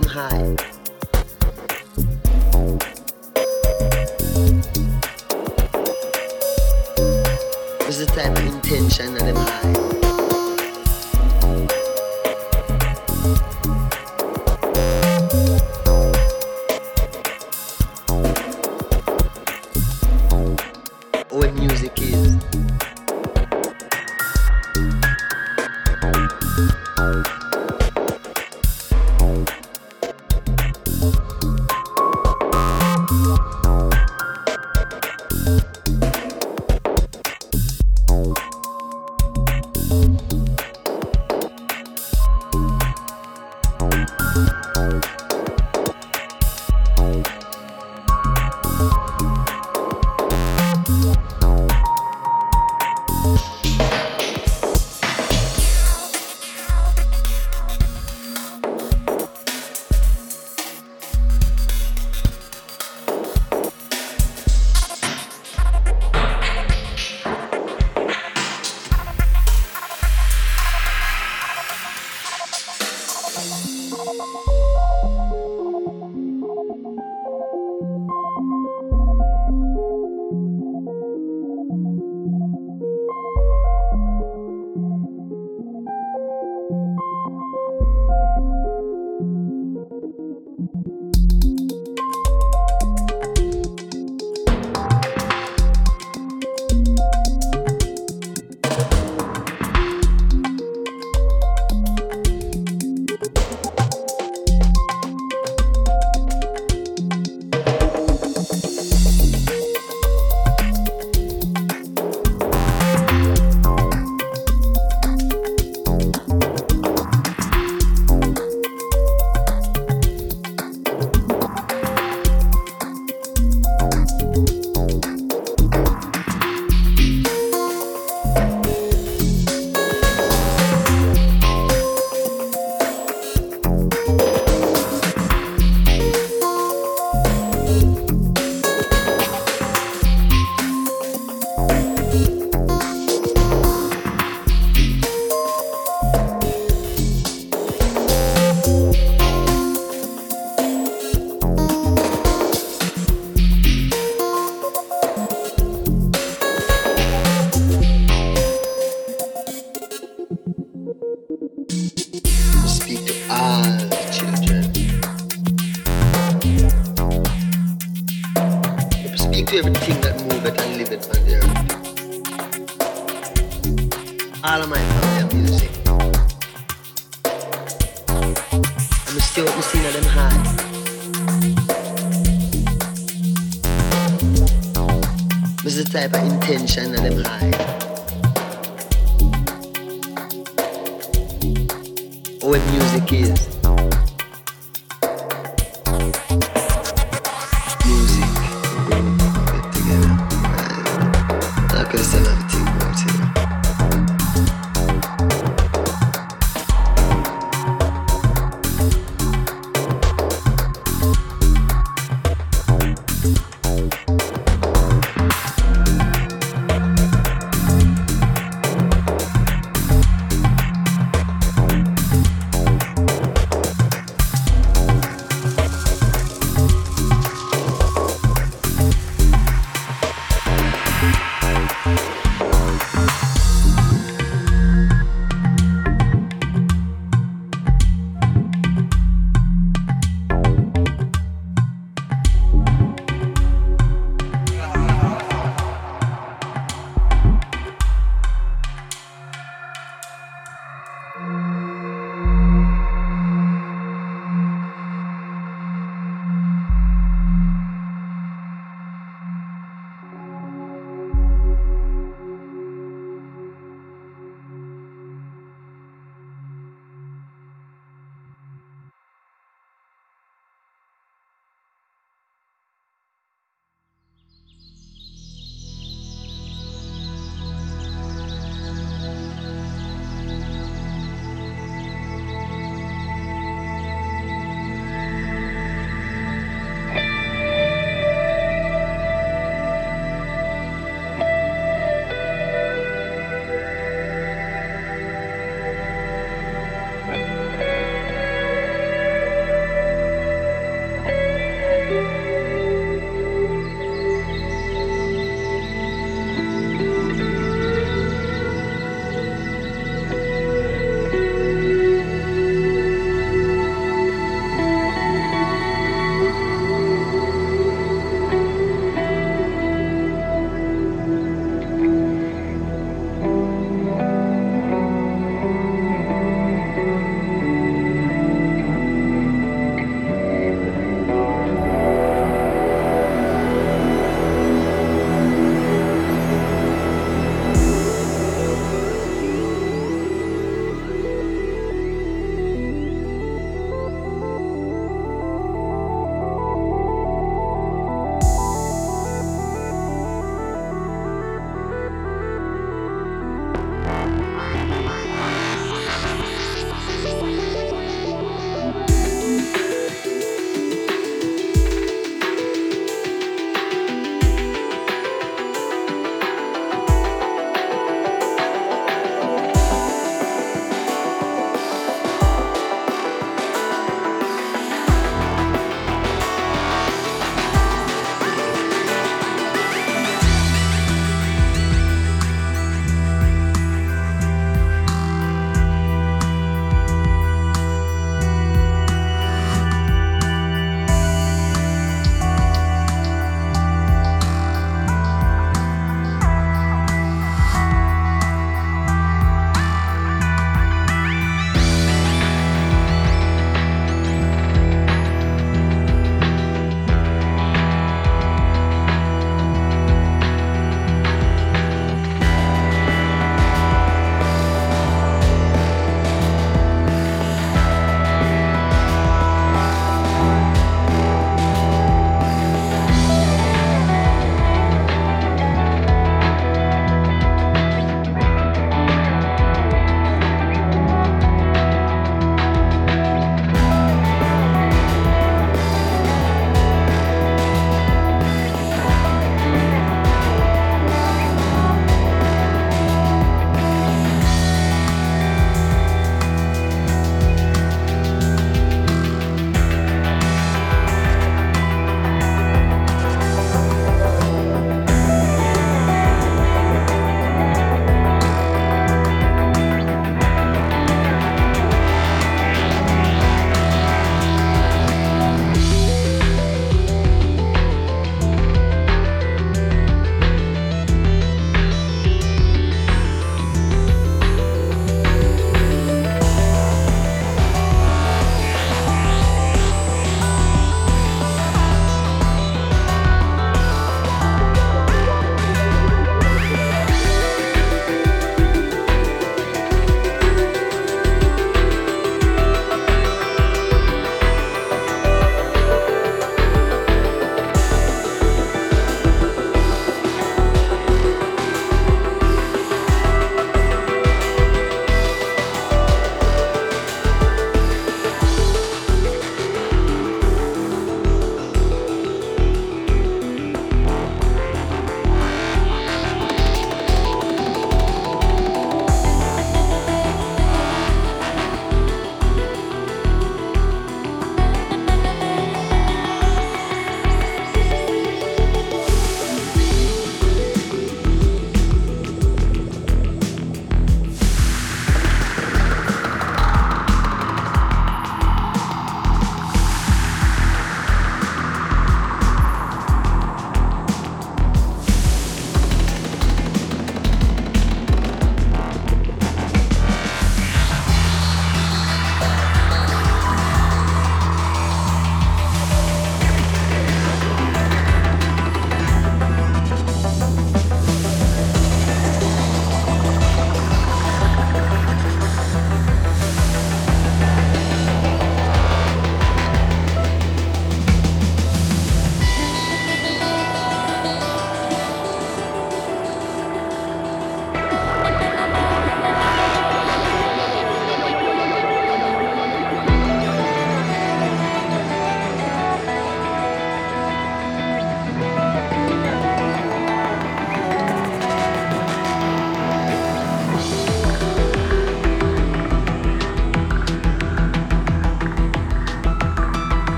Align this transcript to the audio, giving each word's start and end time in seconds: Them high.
Them 0.00 0.10
high. 0.10 0.55